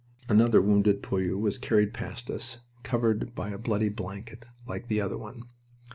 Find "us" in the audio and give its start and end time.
2.31-2.57